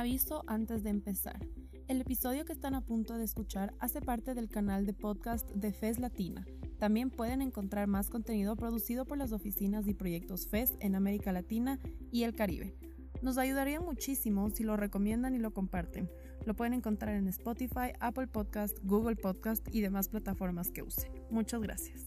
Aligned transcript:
aviso 0.00 0.42
antes 0.46 0.82
de 0.82 0.88
empezar. 0.88 1.46
El 1.86 2.00
episodio 2.00 2.46
que 2.46 2.54
están 2.54 2.74
a 2.74 2.80
punto 2.80 3.18
de 3.18 3.24
escuchar 3.24 3.74
hace 3.80 4.00
parte 4.00 4.34
del 4.34 4.48
canal 4.48 4.86
de 4.86 4.94
podcast 4.94 5.46
de 5.50 5.72
FES 5.72 5.98
Latina. 5.98 6.46
También 6.78 7.10
pueden 7.10 7.42
encontrar 7.42 7.86
más 7.86 8.08
contenido 8.08 8.56
producido 8.56 9.04
por 9.04 9.18
las 9.18 9.32
oficinas 9.32 9.86
y 9.86 9.92
proyectos 9.92 10.46
FES 10.48 10.72
en 10.80 10.94
América 10.94 11.32
Latina 11.32 11.78
y 12.10 12.22
el 12.22 12.34
Caribe. 12.34 12.74
Nos 13.20 13.36
ayudaría 13.36 13.80
muchísimo 13.80 14.48
si 14.48 14.64
lo 14.64 14.78
recomiendan 14.78 15.34
y 15.34 15.38
lo 15.38 15.52
comparten. 15.52 16.10
Lo 16.46 16.56
pueden 16.56 16.72
encontrar 16.72 17.14
en 17.16 17.28
Spotify, 17.28 17.92
Apple 18.00 18.28
Podcast, 18.28 18.78
Google 18.82 19.16
Podcast 19.16 19.68
y 19.70 19.82
demás 19.82 20.08
plataformas 20.08 20.70
que 20.70 20.82
usen. 20.82 21.12
Muchas 21.30 21.60
gracias. 21.60 22.06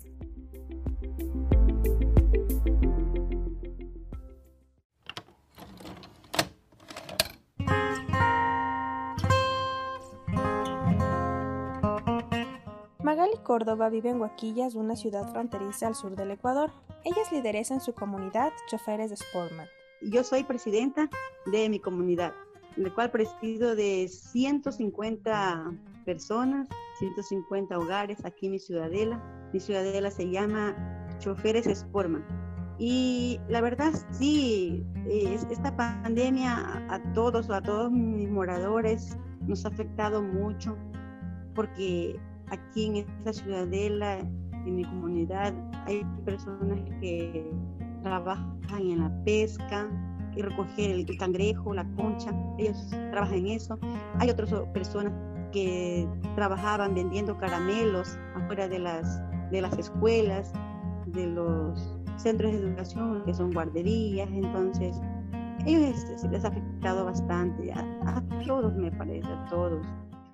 Magali 13.13 13.37
Córdoba 13.43 13.89
vive 13.89 14.09
en 14.09 14.19
Huaquillas, 14.19 14.73
una 14.73 14.95
ciudad 14.95 15.31
fronteriza 15.31 15.85
al 15.85 15.93
sur 15.93 16.15
del 16.15 16.31
Ecuador. 16.31 16.71
Ella 17.03 17.21
es 17.21 17.31
lideresa 17.31 17.75
en 17.75 17.79
su 17.79 17.93
comunidad 17.93 18.51
Choferes 18.67 19.11
de 19.11 19.17
Sportman. 19.17 19.67
Yo 20.01 20.23
soy 20.23 20.43
presidenta 20.43 21.07
de 21.51 21.69
mi 21.69 21.79
comunidad, 21.79 22.33
la 22.75 22.91
cual 22.91 23.11
presido 23.11 23.75
de 23.75 24.07
150 24.07 25.73
personas, 26.05 26.67
150 26.97 27.77
hogares 27.77 28.25
aquí 28.25 28.47
en 28.47 28.53
mi 28.53 28.59
ciudadela. 28.59 29.21
Mi 29.53 29.59
ciudadela 29.59 30.09
se 30.09 30.31
llama 30.31 30.75
Choferes 31.19 31.67
Sportman. 31.67 32.25
Y 32.79 33.39
la 33.47 33.61
verdad, 33.61 33.93
sí, 34.09 34.83
esta 35.51 35.75
pandemia 35.75 36.83
a 36.89 37.13
todos, 37.13 37.51
a 37.51 37.61
todos 37.61 37.91
mis 37.91 38.27
moradores, 38.27 39.15
nos 39.41 39.65
ha 39.65 39.67
afectado 39.67 40.23
mucho 40.23 40.75
porque 41.53 42.19
aquí 42.53 42.85
en 42.87 42.95
esta 42.97 43.33
ciudadela, 43.33 44.19
en 44.19 44.75
mi 44.75 44.85
comunidad, 44.85 45.53
hay 45.85 46.05
personas 46.25 46.79
que 47.01 47.51
trabajan 48.01 48.81
en 48.81 48.99
la 48.99 49.23
pesca, 49.23 49.89
y 50.35 50.41
recoger 50.41 50.91
el, 50.91 51.17
cangrejo, 51.17 51.73
la 51.73 51.85
concha, 51.95 52.31
ellos 52.57 52.89
trabajan 53.11 53.39
en 53.39 53.47
eso. 53.47 53.77
Hay 54.19 54.29
otras 54.29 54.51
personas 54.73 55.13
que 55.51 56.07
trabajaban 56.35 56.95
vendiendo 56.95 57.37
caramelos 57.37 58.17
afuera 58.35 58.67
de 58.67 58.79
las, 58.79 59.21
de 59.51 59.61
las 59.61 59.77
escuelas, 59.77 60.51
de 61.07 61.27
los 61.27 61.99
centros 62.17 62.51
de 62.51 62.59
educación, 62.59 63.23
que 63.25 63.33
son 63.33 63.51
guarderías, 63.51 64.29
entonces 64.31 64.99
ellos 65.65 66.05
se 66.17 66.27
les 66.29 66.43
ha 66.43 66.47
afectado 66.47 67.05
bastante, 67.05 67.71
a, 67.71 67.79
a 68.05 68.21
todos 68.45 68.75
me 68.75 68.91
parece, 68.91 69.27
a 69.27 69.45
todos. 69.45 69.85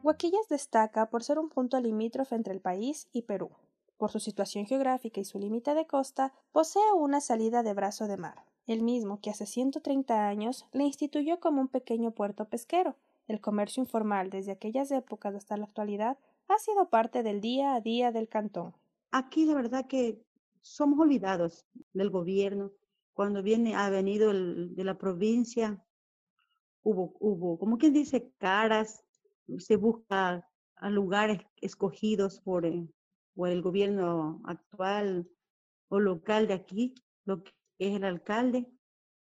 Huaquillas 0.01 0.47
destaca 0.47 1.09
por 1.09 1.23
ser 1.23 1.39
un 1.39 1.49
punto 1.49 1.77
limítrofe 1.79 2.35
entre 2.35 2.53
el 2.53 2.61
país 2.61 3.09
y 3.11 3.23
Perú. 3.23 3.49
Por 3.97 4.11
su 4.11 4.21
situación 4.21 4.65
geográfica 4.65 5.19
y 5.19 5.25
su 5.25 5.39
límite 5.39 5.73
de 5.73 5.85
costa, 5.85 6.31
posee 6.53 6.93
una 6.95 7.19
salida 7.19 7.63
de 7.63 7.73
brazo 7.73 8.07
de 8.07 8.15
mar, 8.15 8.45
el 8.65 8.81
mismo 8.81 9.19
que 9.19 9.29
hace 9.29 9.45
130 9.45 10.27
años 10.27 10.65
le 10.71 10.85
instituyó 10.85 11.41
como 11.41 11.59
un 11.59 11.67
pequeño 11.67 12.11
puerto 12.11 12.45
pesquero. 12.45 12.95
El 13.27 13.41
comercio 13.41 13.83
informal 13.83 14.29
desde 14.29 14.53
aquellas 14.53 14.89
épocas 14.91 15.35
hasta 15.35 15.57
la 15.57 15.65
actualidad 15.65 16.17
ha 16.47 16.57
sido 16.59 16.89
parte 16.89 17.21
del 17.21 17.41
día 17.41 17.75
a 17.75 17.81
día 17.81 18.13
del 18.13 18.29
cantón. 18.29 18.73
Aquí 19.11 19.45
la 19.45 19.53
verdad 19.53 19.85
que 19.85 20.23
somos 20.61 20.97
olvidados 20.99 21.65
del 21.91 22.09
gobierno. 22.09 22.71
Cuando 23.13 23.43
viene, 23.43 23.75
ha 23.75 23.89
venido 23.89 24.31
el, 24.31 24.75
de 24.75 24.83
la 24.85 24.97
provincia, 24.97 25.83
hubo, 26.83 27.17
hubo, 27.19 27.59
como 27.59 27.77
quien 27.77 27.91
dice, 27.91 28.31
caras, 28.37 29.03
se 29.57 29.75
busca 29.75 30.47
a 30.75 30.89
lugares 30.89 31.41
escogidos 31.57 32.39
por, 32.41 32.65
eh, 32.65 32.87
por 33.35 33.49
el 33.49 33.61
gobierno 33.61 34.41
actual 34.45 35.29
o 35.89 35.99
local 35.99 36.47
de 36.47 36.53
aquí, 36.53 36.95
lo 37.25 37.43
que 37.43 37.51
es 37.79 37.95
el 37.95 38.03
alcalde. 38.03 38.67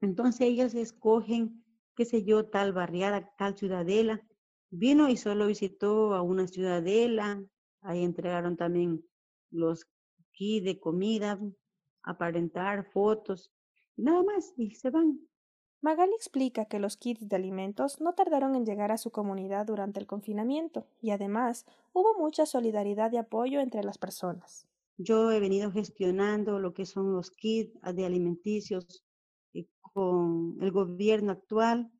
Entonces 0.01 0.41
ellos 0.41 0.73
escogen, 0.75 1.63
qué 1.95 2.06
sé 2.06 2.23
yo, 2.23 2.45
tal 2.45 2.73
barriada, 2.73 3.34
tal 3.38 3.57
ciudadela. 3.57 4.22
Vino 4.69 5.09
y 5.09 5.18
solo 5.18 5.47
visitó 5.47 6.13
a 6.13 6.22
una 6.22 6.47
ciudadela, 6.47 7.44
ahí 7.81 8.03
entregaron 8.03 8.56
también 8.56 9.03
los 9.50 9.85
kits 10.31 10.66
de 10.66 10.79
comida, 10.79 11.40
aparentar 12.03 12.90
fotos, 12.91 13.51
nada 13.97 14.24
más, 14.24 14.53
y 14.57 14.72
se 14.75 14.90
van. 14.90 15.19
Magali 15.81 16.14
explica 16.14 16.66
que 16.66 16.78
los 16.80 16.96
kits 16.96 17.28
de 17.28 17.36
alimentos 17.36 18.02
no 18.02 18.14
tardaron 18.14 18.56
en 18.56 18.66
llegar 18.66 18.92
a 18.92 18.97
su 18.97 19.09
comunidad 19.09 19.66
durante 19.66 20.00
el 20.00 20.06
confinamiento 20.06 20.86
y 21.02 21.09
además 21.09 21.66
hubo 21.92 22.14
mucha 22.19 22.46
solidaridad 22.46 23.12
y 23.12 23.18
apoyo 23.18 23.59
entre 23.59 23.84
las 23.84 23.97
personas. 23.97 24.68
Yo 24.97 25.31
he 25.31 25.40
venido 25.40 25.72
gestionando 25.72 26.59
lo 26.59 26.74
que 26.74 26.86
son 26.86 27.14
los 27.14 27.31
kits 27.31 27.80
de 27.81 28.06
alimenticios 28.06 29.03
y 29.53 29.68
con 29.81 30.58
el 30.62 30.72
gobierno 30.72 31.31
actual. 31.31 31.92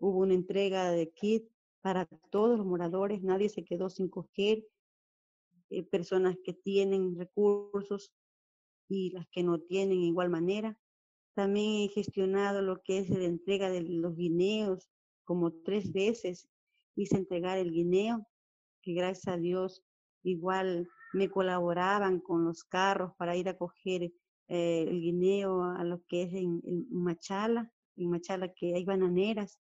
Hubo 0.00 0.18
una 0.18 0.34
entrega 0.34 0.90
de 0.90 1.12
kits 1.12 1.52
para 1.82 2.06
todos 2.30 2.58
los 2.58 2.66
moradores, 2.66 3.22
nadie 3.22 3.48
se 3.48 3.64
quedó 3.64 3.90
sin 3.90 4.08
coger. 4.08 4.66
Eh, 5.70 5.84
personas 5.84 6.36
que 6.42 6.52
tienen 6.52 7.16
recursos 7.16 8.12
y 8.88 9.10
las 9.12 9.28
que 9.28 9.44
no 9.44 9.60
tienen 9.60 10.02
igual 10.02 10.28
manera. 10.28 10.76
También 11.34 11.82
he 11.82 11.88
gestionado 11.88 12.62
lo 12.62 12.82
que 12.82 12.98
es 12.98 13.10
la 13.10 13.24
entrega 13.24 13.70
de 13.70 13.82
los 13.82 14.16
guineos, 14.16 14.88
como 15.24 15.52
tres 15.52 15.92
veces 15.92 16.48
hice 16.96 17.16
entregar 17.16 17.58
el 17.58 17.70
guineo, 17.70 18.26
que 18.82 18.94
gracias 18.94 19.28
a 19.34 19.36
Dios 19.36 19.82
igual 20.22 20.88
me 21.12 21.28
colaboraban 21.28 22.20
con 22.20 22.44
los 22.44 22.64
carros 22.64 23.12
para 23.16 23.36
ir 23.36 23.48
a 23.48 23.56
coger 23.56 24.12
eh, 24.48 24.86
el 24.88 25.00
guineo 25.00 25.62
a 25.62 25.84
lo 25.84 26.04
que 26.06 26.22
es 26.22 26.34
en, 26.34 26.60
Machala, 26.90 27.72
en 27.96 28.10
Machala 28.10 28.52
que 28.52 28.74
hay 28.74 28.84
bananeras, 28.84 29.60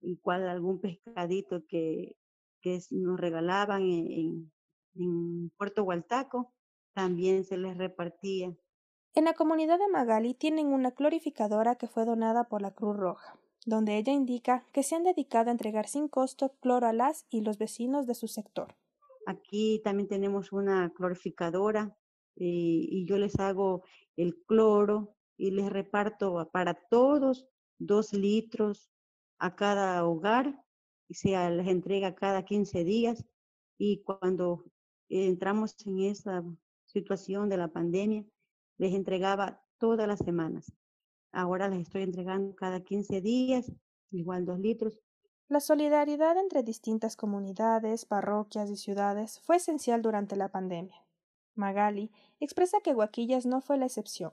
igual 0.00 0.48
algún 0.48 0.80
pescadito 0.80 1.64
que, 1.66 2.16
que 2.60 2.80
nos 2.90 3.18
regalaban 3.18 3.82
en, 3.82 4.52
Puerto 5.56 5.84
Hualtaco, 5.84 6.52
también 6.92 7.44
se 7.44 7.56
les 7.56 7.76
repartía. 7.76 8.52
En 9.18 9.24
la 9.24 9.34
comunidad 9.34 9.80
de 9.80 9.88
Magali 9.88 10.32
tienen 10.32 10.68
una 10.68 10.92
clorificadora 10.92 11.74
que 11.74 11.88
fue 11.88 12.04
donada 12.04 12.44
por 12.44 12.62
la 12.62 12.70
Cruz 12.70 12.96
Roja, 12.96 13.36
donde 13.66 13.96
ella 13.96 14.12
indica 14.12 14.64
que 14.72 14.84
se 14.84 14.94
han 14.94 15.02
dedicado 15.02 15.48
a 15.48 15.50
entregar 15.50 15.88
sin 15.88 16.06
costo 16.06 16.54
cloro 16.60 16.86
a 16.86 16.92
las 16.92 17.26
y 17.28 17.40
los 17.40 17.58
vecinos 17.58 18.06
de 18.06 18.14
su 18.14 18.28
sector. 18.28 18.76
Aquí 19.26 19.80
también 19.82 20.08
tenemos 20.08 20.52
una 20.52 20.92
clorificadora 20.94 21.96
eh, 22.36 22.44
y 22.46 23.06
yo 23.06 23.18
les 23.18 23.40
hago 23.40 23.82
el 24.16 24.36
cloro 24.46 25.16
y 25.36 25.50
les 25.50 25.68
reparto 25.68 26.48
para 26.52 26.74
todos 26.74 27.48
dos 27.76 28.12
litros 28.12 28.88
a 29.40 29.56
cada 29.56 30.06
hogar 30.06 30.64
y 31.08 31.14
se 31.14 31.30
les 31.50 31.66
entrega 31.66 32.14
cada 32.14 32.44
15 32.44 32.84
días 32.84 33.24
y 33.78 34.00
cuando 34.04 34.64
entramos 35.08 35.74
en 35.84 36.04
esa 36.04 36.44
situación 36.84 37.48
de 37.48 37.56
la 37.56 37.66
pandemia, 37.66 38.24
les 38.78 38.94
entregaba 38.94 39.62
todas 39.78 40.08
las 40.08 40.20
semanas. 40.20 40.72
Ahora 41.32 41.68
les 41.68 41.80
estoy 41.80 42.02
entregando 42.02 42.54
cada 42.54 42.80
15 42.82 43.20
días, 43.20 43.70
igual 44.10 44.46
dos 44.46 44.58
litros. 44.58 44.98
La 45.48 45.60
solidaridad 45.60 46.36
entre 46.36 46.62
distintas 46.62 47.16
comunidades, 47.16 48.04
parroquias 48.04 48.70
y 48.70 48.76
ciudades 48.76 49.40
fue 49.40 49.56
esencial 49.56 50.02
durante 50.02 50.36
la 50.36 50.50
pandemia. 50.50 51.04
Magali 51.54 52.10
expresa 52.40 52.78
que 52.82 52.94
Guaquillas 52.94 53.46
no 53.46 53.60
fue 53.60 53.78
la 53.78 53.86
excepción. 53.86 54.32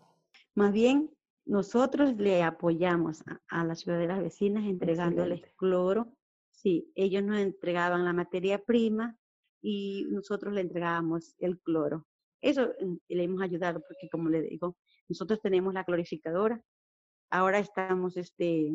Más 0.53 0.71
bien, 0.71 1.09
nosotros 1.45 2.15
le 2.17 2.43
apoyamos 2.43 3.23
a, 3.49 3.63
las 3.63 3.79
ciudades 3.79 4.19
vecinas 4.19 4.65
entregándoles 4.65 5.41
cloro. 5.55 6.07
Sí, 6.51 6.91
ellos 6.95 7.23
nos 7.23 7.39
entregaban 7.39 8.05
la 8.05 8.13
materia 8.13 8.63
prima 8.63 9.17
y 9.61 10.05
nosotros 10.09 10.53
le 10.53 10.61
entregábamos 10.61 11.35
el 11.39 11.59
cloro. 11.59 12.05
Eso 12.45 12.73
mm, 12.79 12.97
le 13.09 13.23
hemos 13.23 13.41
ayudado 13.41 13.81
porque, 13.81 14.07
como 14.07 14.29
le 14.29 14.43
digo, 14.43 14.77
nosotros 15.09 15.41
tenemos 15.41 15.73
la 15.73 15.83
clorificadora. 15.83 16.61
Ahora 17.31 17.57
estamos 17.57 18.17
este, 18.17 18.71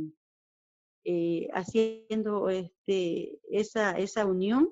eh, 1.04 1.48
haciendo 1.54 2.50
este, 2.50 3.38
esa, 3.48 3.96
esa 3.96 4.26
unión 4.26 4.68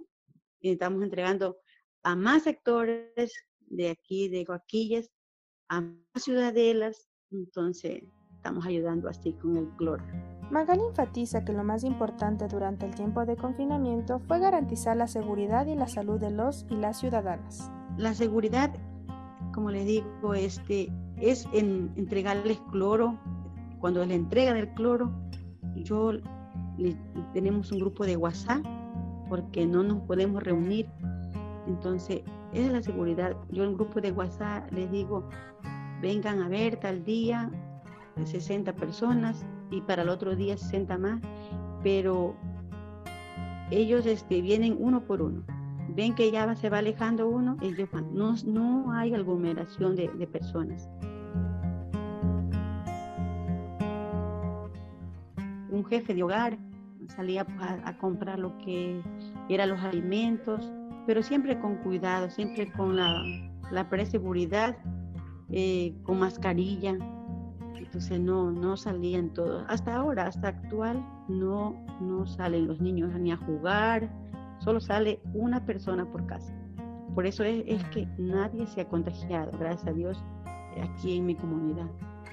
y 0.60 0.72
estamos 0.72 1.04
entregando 1.04 1.58
a 2.02 2.16
más 2.16 2.42
sectores 2.42 3.32
de 3.60 3.90
aquí, 3.90 4.28
de 4.28 4.44
Coaquillas, 4.44 5.08
a 5.68 5.80
más 5.80 6.24
ciudadelas. 6.24 7.08
Entonces, 7.30 8.02
estamos 8.34 8.66
ayudando 8.66 9.08
así 9.08 9.32
con 9.34 9.56
el 9.56 9.68
cloro. 9.76 10.04
Magali 10.50 10.82
enfatiza 10.82 11.44
que 11.44 11.52
lo 11.52 11.62
más 11.62 11.84
importante 11.84 12.48
durante 12.48 12.86
el 12.86 12.96
tiempo 12.96 13.24
de 13.24 13.36
confinamiento 13.36 14.18
fue 14.18 14.40
garantizar 14.40 14.96
la 14.96 15.06
seguridad 15.06 15.66
y 15.66 15.76
la 15.76 15.86
salud 15.86 16.18
de 16.18 16.30
los 16.30 16.66
y 16.68 16.74
las 16.74 16.98
ciudadanas. 16.98 17.70
La 17.98 18.14
seguridad, 18.14 18.72
como 19.52 19.70
les 19.70 19.86
digo, 19.86 20.34
este, 20.34 20.92
es 21.20 21.46
en 21.52 21.92
entregarles 21.96 22.60
cloro. 22.70 23.18
Cuando 23.80 24.04
le 24.04 24.14
entregan 24.14 24.56
el 24.56 24.68
cloro, 24.74 25.10
yo 25.76 26.12
tenemos 27.32 27.70
un 27.72 27.80
grupo 27.80 28.04
de 28.04 28.16
WhatsApp 28.16 28.64
porque 29.28 29.66
no 29.66 29.82
nos 29.82 30.00
podemos 30.02 30.42
reunir. 30.42 30.86
Entonces, 31.66 32.22
es 32.52 32.72
la 32.72 32.82
seguridad. 32.82 33.36
Yo 33.50 33.64
en 33.64 33.70
un 33.70 33.74
grupo 33.76 34.00
de 34.00 34.12
WhatsApp 34.12 34.72
les 34.72 34.90
digo, 34.90 35.28
vengan 36.00 36.42
a 36.42 36.48
ver 36.48 36.78
tal 36.80 37.04
día 37.04 37.50
60 38.24 38.74
personas 38.74 39.44
y 39.70 39.80
para 39.82 40.02
el 40.02 40.08
otro 40.08 40.34
día 40.34 40.56
60 40.56 40.98
más, 40.98 41.20
pero 41.82 42.34
ellos 43.70 44.06
este, 44.06 44.40
vienen 44.40 44.76
uno 44.78 45.04
por 45.04 45.22
uno. 45.22 45.44
Ven 45.88 46.14
que 46.14 46.31
ya 46.31 46.55
se 46.55 46.70
va 46.70 46.79
alejando 46.79 47.29
uno, 47.29 47.56
ellos 47.61 47.88
van. 47.90 48.14
No, 48.14 48.35
no 48.44 48.93
hay 48.93 49.14
aglomeración 49.14 49.96
de, 49.96 50.08
personas. 50.26 50.88
Un 55.70 55.85
jefe 55.85 56.14
de 56.14 56.23
hogar 56.23 56.58
salía 57.14 57.46
a, 57.58 57.88
a 57.88 57.99
comprar 57.99 58.38
lo 58.38 58.56
que 58.58 59.02
eran 59.49 59.70
los 59.70 59.81
alimentos, 59.81 60.70
pero 61.06 61.23
siempre 61.23 61.58
con 61.58 61.76
cuidado, 61.76 62.29
siempre 62.31 62.70
con 62.73 62.96
la, 62.96 63.23
la 63.70 63.88
preseguridad, 63.88 64.76
eh, 65.50 65.94
con 66.02 66.19
mascarilla. 66.19 66.96
Entonces 67.76 68.20
no, 68.20 68.50
no 68.50 68.76
salían 68.76 69.32
todos. 69.32 69.64
Hasta 69.69 69.96
ahora, 69.96 70.26
hasta 70.26 70.49
actual, 70.49 71.05
no, 71.29 71.75
no 72.00 72.26
salen 72.26 72.67
los 72.67 72.81
niños 72.81 73.14
ni 73.19 73.32
a 73.32 73.37
jugar, 73.37 74.11
solo 74.60 74.81
sale 74.81 75.20
una 75.34 75.64
persona 75.64 76.10
por 76.10 76.26
casa. 76.26 76.55
Por 77.14 77.26
eso 77.26 77.44
es, 77.44 77.64
es 77.66 77.84
que 77.87 78.06
nadie 78.19 78.66
se 78.66 78.82
ha 78.82 78.88
contagiado, 78.88 79.50
gracias 79.58 79.87
a 79.87 79.93
Dios, 79.93 80.22
aquí 80.81 81.16
en 81.16 81.26
mi 81.26 81.34
comunidad. 81.34 81.88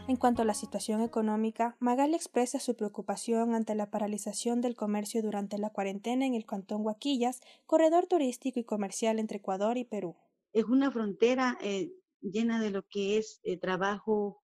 En 0.07 0.17
cuanto 0.17 0.43
a 0.43 0.45
la 0.45 0.53
situación 0.53 1.01
económica, 1.01 1.77
Magal 1.79 2.13
expresa 2.13 2.59
su 2.59 2.75
preocupación 2.75 3.55
ante 3.55 3.73
la 3.73 3.89
paralización 3.89 4.61
del 4.61 4.75
comercio 4.75 5.23
durante 5.23 5.57
la 5.57 5.71
cuarentena 5.71 6.27
en 6.27 6.35
el 6.35 6.45
cantón 6.45 6.85
Huaquillas, 6.85 7.41
corredor 7.65 8.05
turístico 8.05 8.59
y 8.59 8.63
comercial 8.63 9.17
entre 9.17 9.37
Ecuador 9.37 9.79
y 9.79 9.85
Perú. 9.85 10.15
Es 10.53 10.65
una 10.65 10.91
frontera 10.91 11.57
eh, 11.59 11.91
llena 12.21 12.61
de 12.61 12.69
lo 12.69 12.83
que 12.83 13.17
es 13.17 13.39
eh, 13.43 13.57
trabajo, 13.57 14.43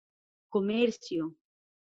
comercio, 0.50 1.36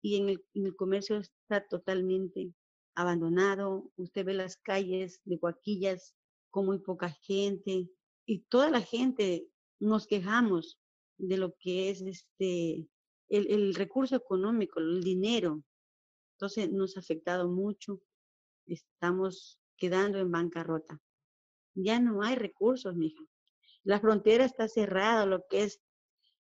y 0.04 0.18
en 0.18 0.30
el, 0.30 0.46
en 0.54 0.68
el, 0.68 0.76
comercio 0.76 1.18
está 1.18 1.66
totalmente 1.68 2.54
abandonado. 2.96 3.92
Usted 3.98 4.26
ve 4.26 4.34
las 4.34 4.58
calles 4.58 5.22
de 5.26 5.38
Huaquillas 5.42 6.16
con 6.50 6.66
muy 6.66 6.80
poca 6.80 7.10
gente 7.10 7.90
y 8.26 8.40
toda 8.50 8.72
la 8.72 8.82
gente 8.82 9.48
nos 9.80 10.08
quejamos 10.08 10.80
de 11.18 11.38
lo 11.38 11.56
que 11.58 11.90
es 11.90 12.02
este 12.02 12.88
el, 13.28 13.52
el, 13.52 13.76
recurso 13.76 14.16
económico, 14.16 14.80
el 14.80 15.04
dinero. 15.04 15.64
Entonces 16.36 16.72
nos 16.72 16.98
ha 16.98 17.00
afectado 17.00 17.50
mucho. 17.50 18.02
Estamos 18.66 19.60
quedando 19.78 20.20
en 20.20 20.32
bancarrota. 20.32 21.02
Ya 21.74 22.00
no 22.00 22.24
hay 22.24 22.36
recursos, 22.36 22.96
mija. 22.96 23.24
La 23.84 24.00
frontera 24.00 24.46
está 24.46 24.68
cerrada, 24.68 25.26
lo 25.26 25.46
que 25.48 25.64
es 25.64 25.82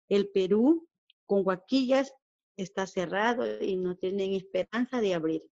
el 0.09 0.29
Perú 0.29 0.87
con 1.25 1.45
Huaquillas 1.45 2.13
está 2.57 2.85
cerrado 2.85 3.61
y 3.61 3.77
no 3.77 3.95
tienen 3.95 4.33
esperanza 4.33 5.01
de 5.01 5.13
abrir. 5.13 5.50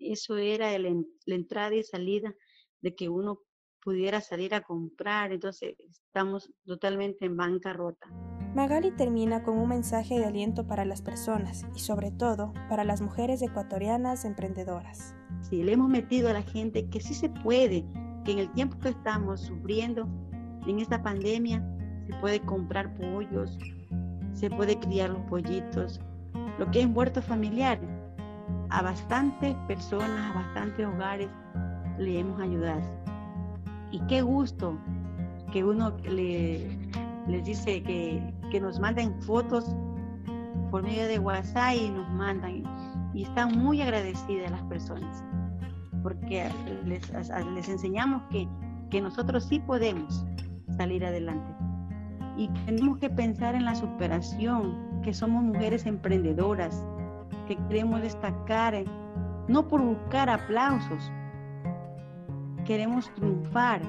Eso 0.00 0.36
era 0.36 0.74
el, 0.74 1.06
la 1.26 1.34
entrada 1.34 1.74
y 1.74 1.82
salida 1.82 2.34
de 2.80 2.94
que 2.94 3.08
uno 3.08 3.40
pudiera 3.82 4.20
salir 4.20 4.54
a 4.54 4.62
comprar. 4.62 5.32
Entonces 5.32 5.74
estamos 5.78 6.50
totalmente 6.64 7.26
en 7.26 7.36
bancarrota. 7.36 8.08
Magali 8.54 8.90
termina 8.90 9.44
con 9.44 9.58
un 9.58 9.68
mensaje 9.68 10.18
de 10.18 10.24
aliento 10.24 10.66
para 10.66 10.84
las 10.84 11.02
personas 11.02 11.64
y 11.76 11.78
sobre 11.78 12.10
todo 12.10 12.52
para 12.68 12.82
las 12.82 13.00
mujeres 13.00 13.42
ecuatorianas 13.42 14.24
emprendedoras. 14.24 15.14
Sí, 15.42 15.62
le 15.62 15.72
hemos 15.72 15.88
metido 15.88 16.28
a 16.28 16.32
la 16.32 16.42
gente 16.42 16.88
que 16.90 17.00
sí 17.00 17.14
se 17.14 17.28
puede, 17.28 17.84
que 18.24 18.32
en 18.32 18.40
el 18.40 18.52
tiempo 18.52 18.76
que 18.80 18.88
estamos 18.88 19.42
sufriendo 19.42 20.08
en 20.66 20.80
esta 20.80 21.00
pandemia 21.00 21.64
se 22.08 22.14
puede 22.20 22.40
comprar 22.40 22.92
pollos, 22.96 23.56
se 24.32 24.50
puede 24.50 24.78
criar 24.80 25.10
los 25.10 25.22
pollitos, 25.26 26.00
lo 26.58 26.68
que 26.72 26.80
es 26.80 26.88
huerto 26.92 27.22
familiar. 27.22 27.78
A 28.70 28.82
bastantes 28.82 29.54
personas, 29.66 30.30
a 30.30 30.38
bastantes 30.38 30.86
hogares 30.86 31.28
le 31.98 32.20
hemos 32.20 32.40
ayudado. 32.40 32.82
Y 33.90 34.00
qué 34.06 34.22
gusto 34.22 34.78
que 35.52 35.64
uno 35.64 35.92
le, 36.04 36.78
les 37.26 37.44
dice 37.44 37.82
que, 37.82 38.22
que 38.50 38.60
nos 38.60 38.78
manden 38.78 39.20
fotos 39.22 39.74
por 40.70 40.82
medio 40.82 41.06
de 41.06 41.18
WhatsApp 41.18 41.74
y 41.80 41.90
nos 41.90 42.08
mandan. 42.10 42.62
Y 43.12 43.24
están 43.24 43.58
muy 43.58 43.82
agradecidas 43.82 44.50
las 44.50 44.62
personas, 44.62 45.24
porque 46.02 46.48
les, 46.84 47.10
les 47.54 47.68
enseñamos 47.68 48.22
que, 48.30 48.48
que 48.90 49.00
nosotros 49.00 49.44
sí 49.44 49.58
podemos 49.58 50.24
salir 50.76 51.04
adelante. 51.04 51.52
Y 52.36 52.48
tenemos 52.66 52.98
que 52.98 53.10
pensar 53.10 53.54
en 53.54 53.64
la 53.64 53.74
superación, 53.74 55.02
que 55.02 55.12
somos 55.12 55.42
mujeres 55.42 55.86
emprendedoras, 55.86 56.86
que 57.46 57.56
queremos 57.68 58.02
destacar, 58.02 58.74
no 59.48 59.66
por 59.66 59.80
buscar 59.82 60.28
aplausos, 60.30 61.10
queremos 62.64 63.12
triunfar, 63.14 63.80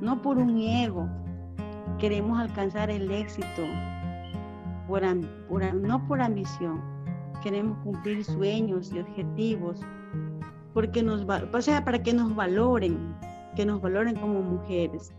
no 0.00 0.20
por 0.22 0.38
un 0.38 0.58
ego, 0.58 1.08
queremos 1.98 2.38
alcanzar 2.38 2.90
el 2.90 3.10
éxito, 3.10 3.62
por, 4.88 5.02
no 5.74 6.06
por 6.06 6.20
ambición, 6.20 6.80
queremos 7.42 7.76
cumplir 7.84 8.24
sueños 8.24 8.92
y 8.92 9.00
objetivos, 9.00 9.80
porque 10.72 11.02
nos, 11.02 11.26
o 11.52 11.60
sea, 11.60 11.84
para 11.84 12.02
que 12.02 12.12
nos 12.12 12.34
valoren, 12.34 13.14
que 13.56 13.66
nos 13.66 13.80
valoren 13.80 14.16
como 14.16 14.40
mujeres. 14.42 15.12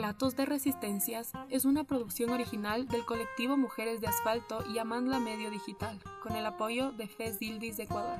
Relatos 0.00 0.34
de 0.34 0.46
Resistencias 0.46 1.32
es 1.50 1.66
una 1.66 1.84
producción 1.84 2.30
original 2.30 2.88
del 2.88 3.04
colectivo 3.04 3.58
Mujeres 3.58 4.00
de 4.00 4.06
Asfalto 4.06 4.64
y 4.72 4.78
Amandla 4.78 5.20
Medio 5.20 5.50
Digital, 5.50 5.98
con 6.22 6.36
el 6.36 6.46
apoyo 6.46 6.90
de 6.92 7.06
FES 7.06 7.38
Dildis 7.38 7.76
de 7.76 7.82
Ecuador. 7.82 8.18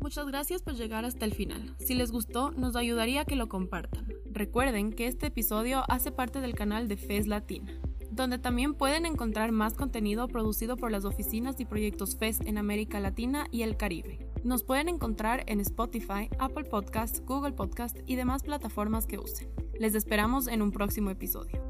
Muchas 0.00 0.26
gracias 0.28 0.62
por 0.62 0.74
llegar 0.74 1.04
hasta 1.04 1.24
el 1.24 1.34
final. 1.34 1.74
Si 1.80 1.94
les 1.94 2.12
gustó, 2.12 2.52
nos 2.52 2.76
ayudaría 2.76 3.24
que 3.24 3.34
lo 3.34 3.48
compartan. 3.48 4.06
Recuerden 4.26 4.92
que 4.92 5.08
este 5.08 5.26
episodio 5.26 5.82
hace 5.88 6.12
parte 6.12 6.40
del 6.40 6.54
canal 6.54 6.86
de 6.86 6.96
FES 6.96 7.26
Latina, 7.26 7.79
donde 8.20 8.38
también 8.38 8.74
pueden 8.74 9.06
encontrar 9.06 9.50
más 9.50 9.74
contenido 9.74 10.28
producido 10.28 10.76
por 10.76 10.92
las 10.92 11.04
oficinas 11.04 11.58
y 11.58 11.64
proyectos 11.64 12.16
FES 12.16 12.40
en 12.42 12.58
América 12.58 13.00
Latina 13.00 13.46
y 13.50 13.62
el 13.62 13.76
Caribe. 13.76 14.18
Nos 14.44 14.62
pueden 14.62 14.88
encontrar 14.88 15.44
en 15.46 15.60
Spotify, 15.60 16.28
Apple 16.38 16.64
Podcasts, 16.64 17.22
Google 17.24 17.52
Podcasts 17.52 18.02
y 18.06 18.16
demás 18.16 18.42
plataformas 18.42 19.06
que 19.06 19.18
usen. 19.18 19.48
Les 19.78 19.94
esperamos 19.94 20.46
en 20.46 20.62
un 20.62 20.70
próximo 20.70 21.10
episodio. 21.10 21.69